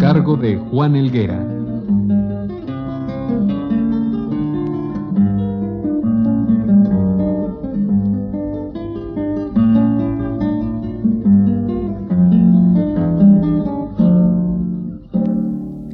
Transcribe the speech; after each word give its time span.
Cargo 0.00 0.34
de 0.34 0.56
Juan 0.56 0.96
Elguera. 0.96 1.38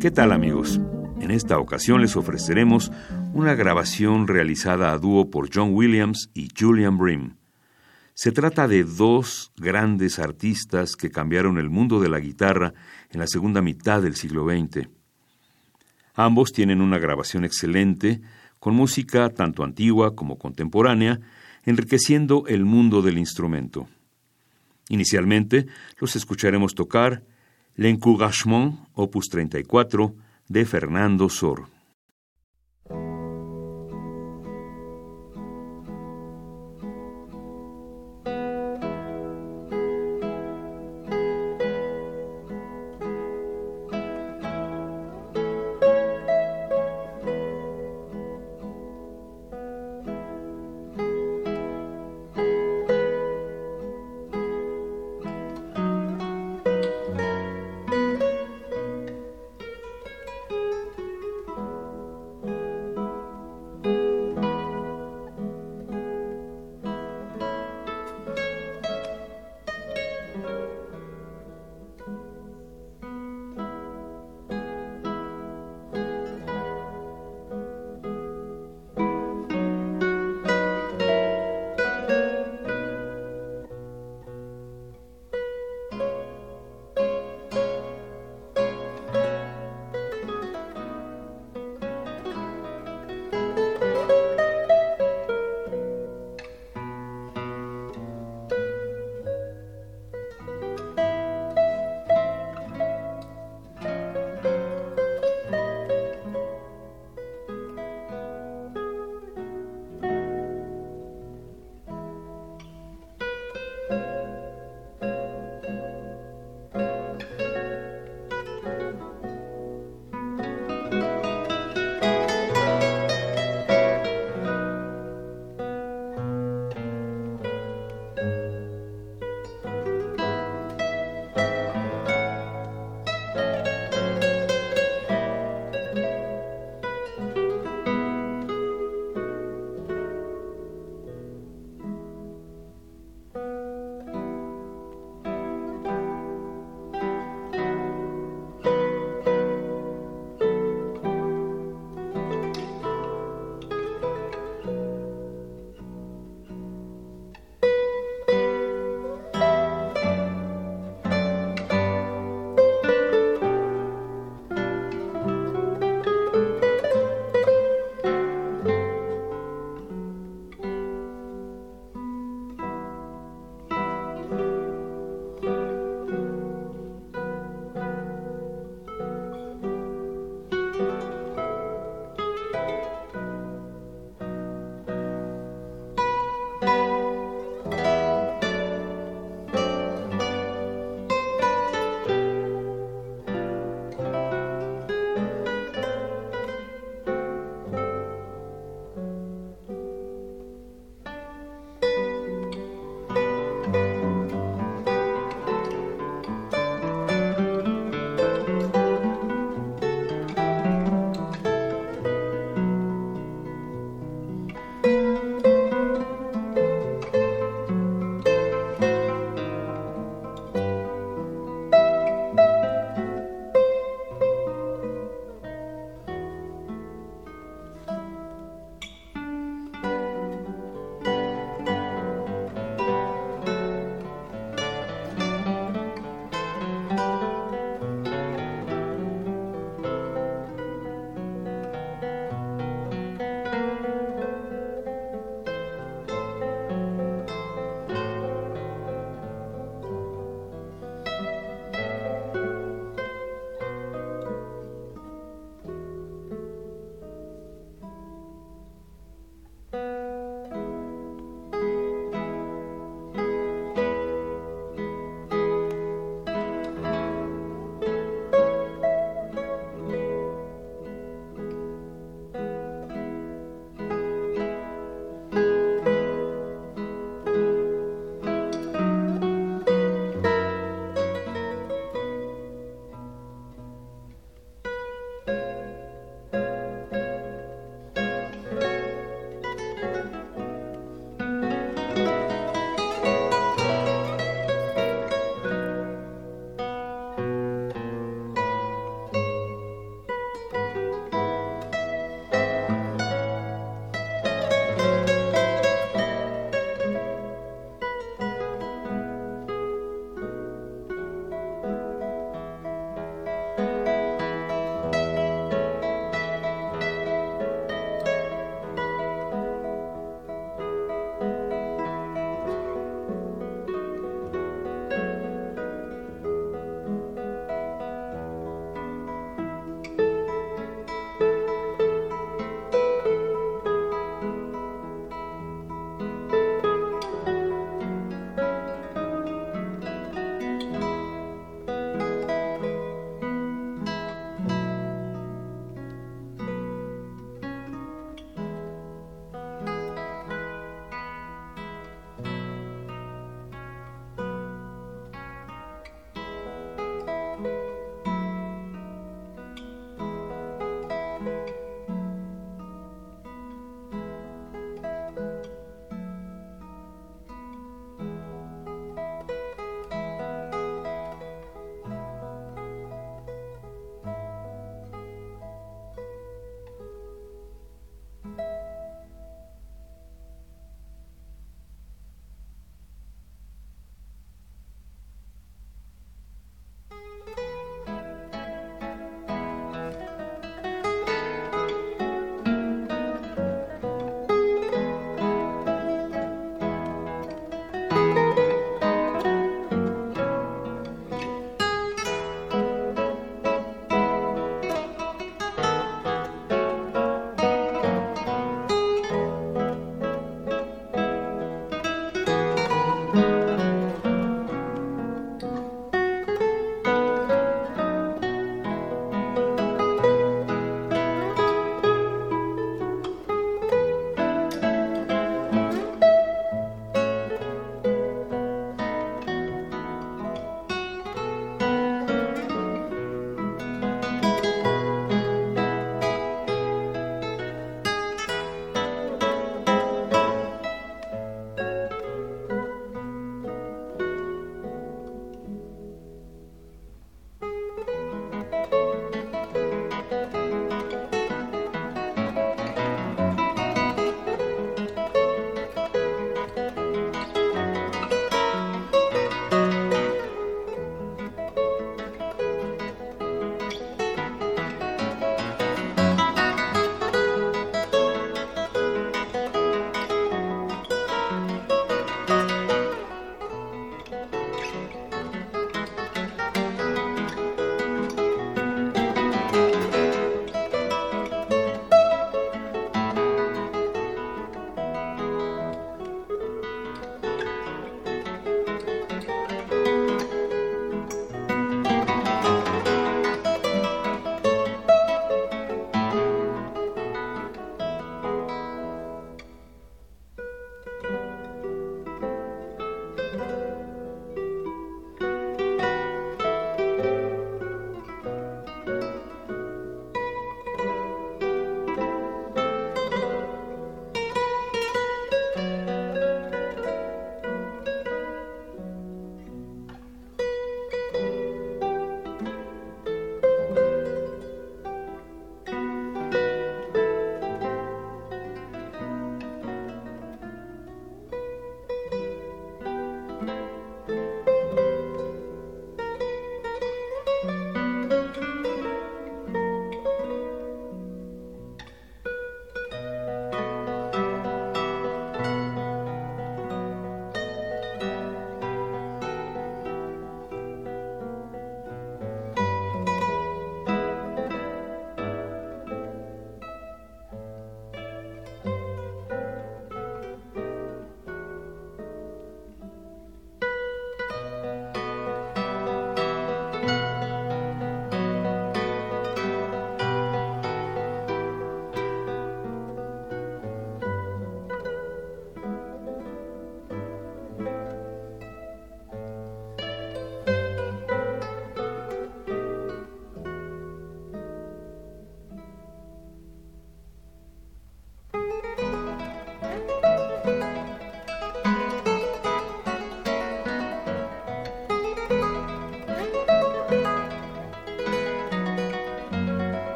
¿Qué 0.00 0.12
tal 0.12 0.30
amigos? 0.30 0.80
En 1.20 1.32
esta 1.32 1.58
ocasión 1.58 2.00
les 2.00 2.16
ofreceremos 2.16 2.92
una 3.34 3.56
grabación 3.56 4.28
realizada 4.28 4.92
a 4.92 4.98
dúo 4.98 5.30
por 5.30 5.48
John 5.52 5.74
Williams 5.74 6.30
y 6.32 6.50
Julian 6.56 6.96
Brim. 6.96 7.34
Se 8.18 8.32
trata 8.32 8.66
de 8.66 8.82
dos 8.82 9.52
grandes 9.58 10.18
artistas 10.18 10.96
que 10.96 11.10
cambiaron 11.10 11.58
el 11.58 11.68
mundo 11.68 12.00
de 12.00 12.08
la 12.08 12.18
guitarra 12.18 12.72
en 13.10 13.20
la 13.20 13.26
segunda 13.26 13.60
mitad 13.60 14.00
del 14.00 14.16
siglo 14.16 14.46
XX. 14.48 14.88
Ambos 16.14 16.50
tienen 16.52 16.80
una 16.80 16.98
grabación 16.98 17.44
excelente, 17.44 18.22
con 18.58 18.74
música 18.74 19.28
tanto 19.28 19.62
antigua 19.64 20.16
como 20.16 20.38
contemporánea, 20.38 21.20
enriqueciendo 21.66 22.44
el 22.46 22.64
mundo 22.64 23.02
del 23.02 23.18
instrumento. 23.18 23.86
Inicialmente 24.88 25.66
los 25.98 26.16
escucharemos 26.16 26.74
tocar 26.74 27.22
L'Encouragement, 27.74 28.78
opus 28.94 29.28
34, 29.28 30.14
de 30.48 30.64
Fernando 30.64 31.28
Sor. 31.28 31.75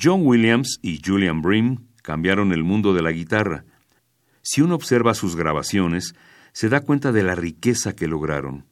John 0.00 0.24
Williams 0.24 0.78
y 0.80 1.00
Julian 1.04 1.42
Brim 1.42 1.88
cambiaron 2.02 2.52
el 2.52 2.62
mundo 2.62 2.94
de 2.94 3.02
la 3.02 3.10
guitarra. 3.10 3.64
Si 4.42 4.60
uno 4.60 4.76
observa 4.76 5.14
sus 5.14 5.34
grabaciones, 5.34 6.14
se 6.52 6.68
da 6.68 6.80
cuenta 6.80 7.10
de 7.10 7.24
la 7.24 7.34
riqueza 7.34 7.96
que 7.96 8.06
lograron. 8.06 8.64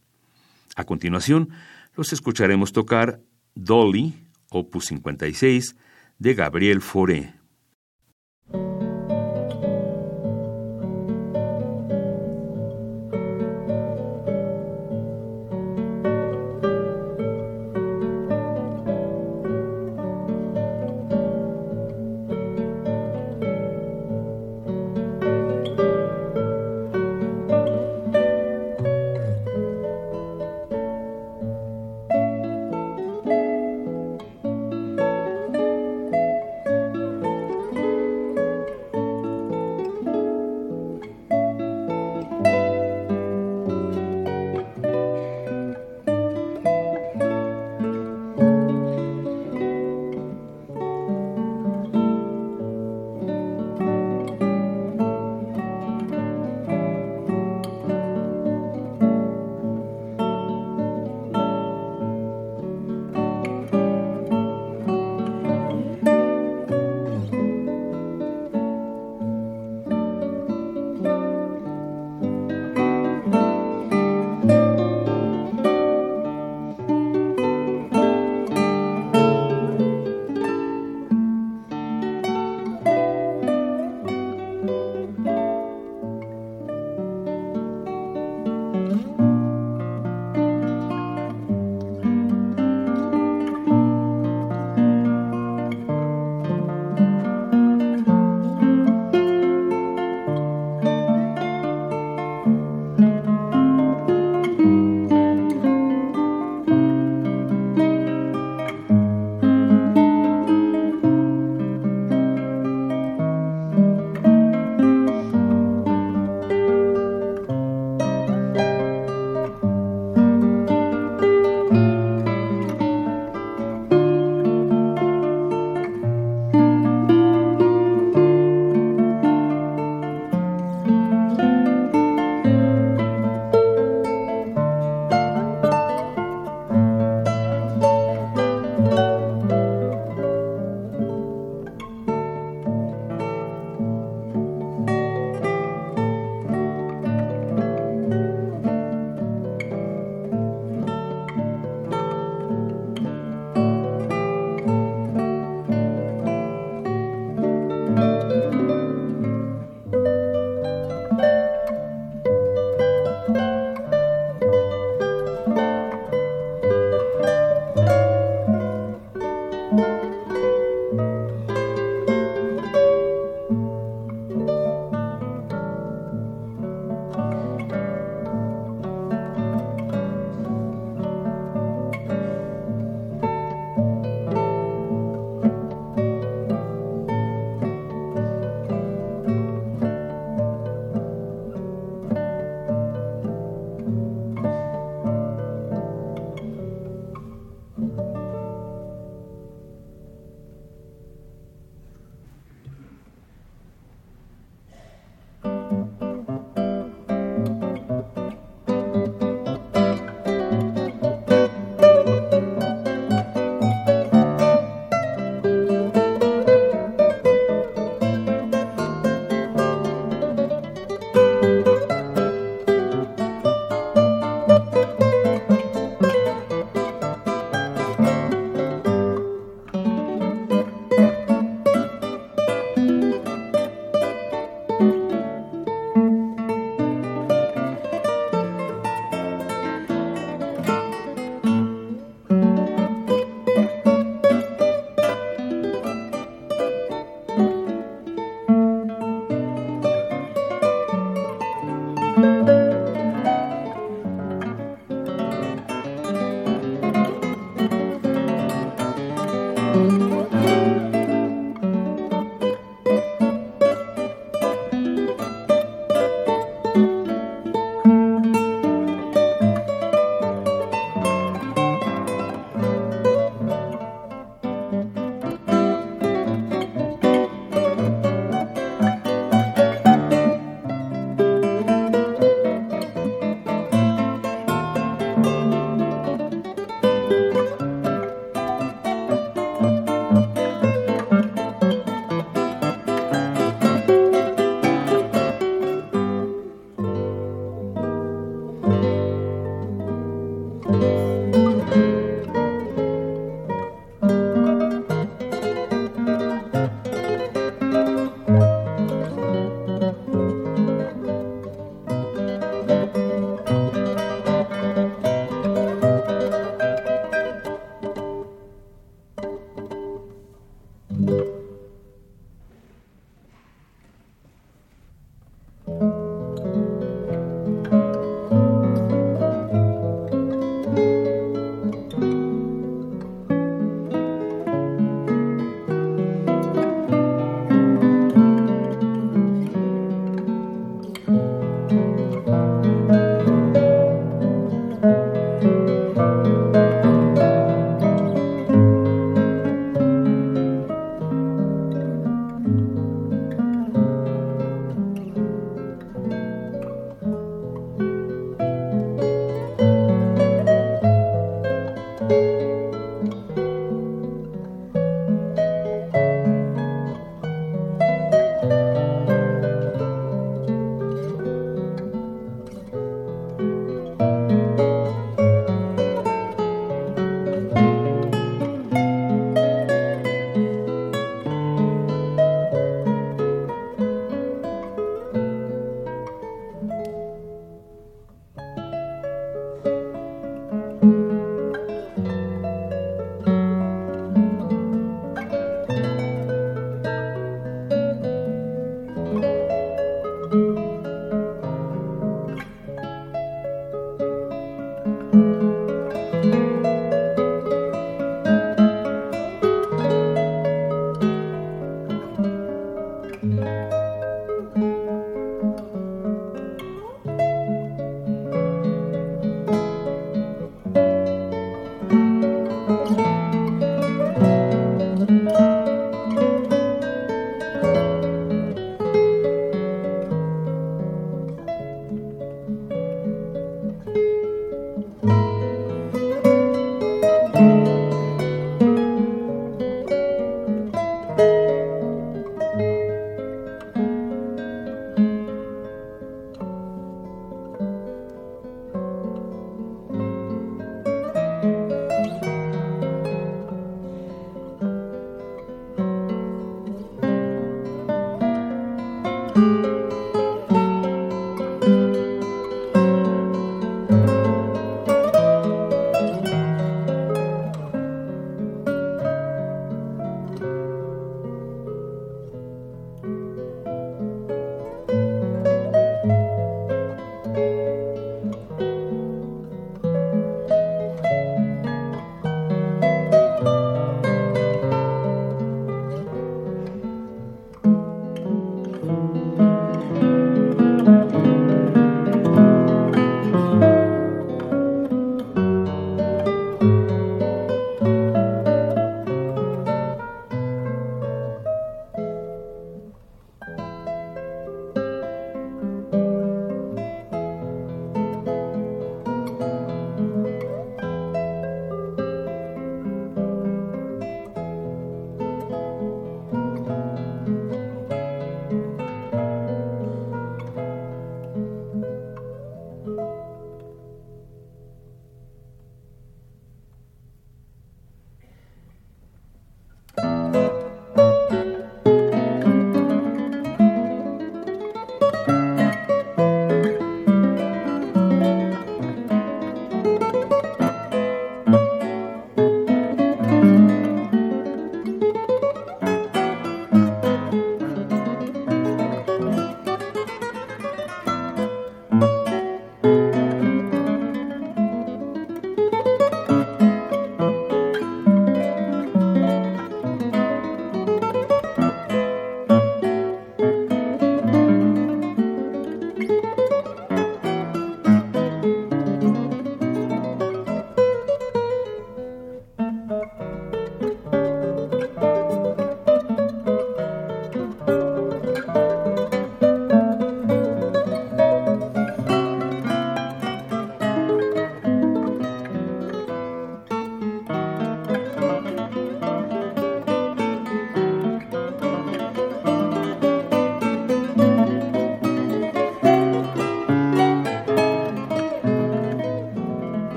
A 0.76 0.84
continuación, 0.84 1.50
los 1.96 2.12
escucharemos 2.12 2.72
tocar 2.72 3.20
Dolly, 3.54 4.14
opus 4.50 4.86
56, 4.86 5.74
de 6.18 6.34
Gabriel 6.34 6.80
Fauré. 6.80 7.34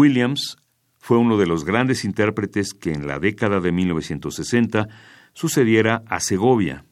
Williams 0.00 0.56
fue 0.98 1.18
uno 1.18 1.36
de 1.36 1.46
los 1.46 1.66
grandes 1.66 2.06
intérpretes 2.06 2.72
que 2.72 2.90
en 2.90 3.06
la 3.06 3.18
década 3.18 3.60
de 3.60 3.70
1960 3.70 4.88
sucediera 5.34 6.04
a 6.06 6.20
Segovia. 6.20 6.86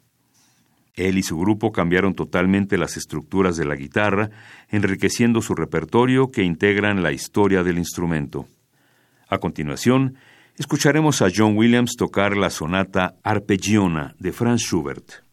Él 0.92 1.16
y 1.16 1.23
su 1.23 1.38
grupo 1.38 1.73
cambiaron 1.73 2.12
totalmente 2.12 2.77
las 2.77 2.99
estructuras 2.99 3.57
de 3.57 3.64
la 3.64 3.77
guitarra, 3.77 4.29
enriqueciendo 4.68 5.40
su 5.40 5.55
repertorio 5.55 6.31
que 6.31 6.42
integran 6.42 7.03
la 7.03 7.12
historia 7.12 7.62
del 7.62 7.79
instrumento. 7.79 8.47
A 9.31 9.38
continuación, 9.38 10.16
escucharemos 10.59 11.23
a 11.23 11.29
John 11.35 11.57
Williams 11.57 11.97
tocar 11.97 12.37
la 12.37 12.51
sonata 12.51 13.14
Arpeggiona 13.23 14.16
de 14.18 14.33
Franz 14.33 14.61
Schubert. 14.61 15.28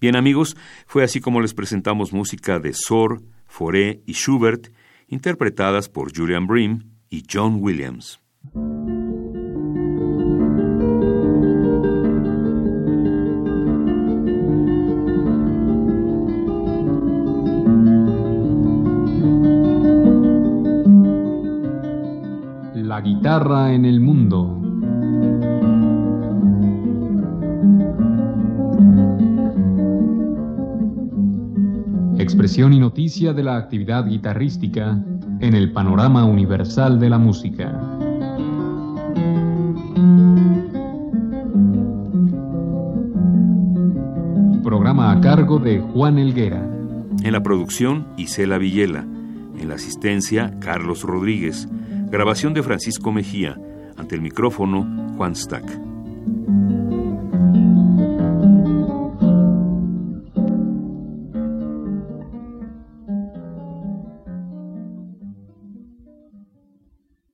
Bien 0.00 0.14
amigos, 0.14 0.56
fue 0.86 1.02
así 1.02 1.20
como 1.20 1.40
les 1.40 1.54
presentamos 1.54 2.12
música 2.12 2.60
de 2.60 2.72
Sor, 2.72 3.20
Foré 3.46 4.00
y 4.06 4.12
Schubert, 4.12 4.68
interpretadas 5.08 5.88
por 5.88 6.16
Julian 6.16 6.46
Bream 6.46 6.84
y 7.10 7.24
John 7.28 7.58
Williams. 7.60 8.20
La 22.74 23.00
guitarra 23.00 23.74
en 23.74 23.84
el 23.84 23.98
Expresión 32.48 32.72
y 32.72 32.80
noticia 32.80 33.34
de 33.34 33.42
la 33.42 33.58
actividad 33.58 34.06
guitarrística 34.06 34.98
en 35.38 35.54
el 35.54 35.70
panorama 35.70 36.24
universal 36.24 36.98
de 36.98 37.10
la 37.10 37.18
música. 37.18 37.78
Programa 44.64 45.12
a 45.12 45.20
cargo 45.20 45.58
de 45.58 45.78
Juan 45.78 46.18
Elguera. 46.18 46.66
En 47.22 47.32
la 47.32 47.42
producción, 47.42 48.06
Isela 48.16 48.56
Villela. 48.56 49.04
En 49.58 49.68
la 49.68 49.74
asistencia, 49.74 50.58
Carlos 50.58 51.02
Rodríguez. 51.02 51.68
Grabación 52.10 52.54
de 52.54 52.62
Francisco 52.62 53.12
Mejía. 53.12 53.58
Ante 53.98 54.14
el 54.14 54.22
micrófono, 54.22 55.14
Juan 55.18 55.36
Stack. 55.36 55.87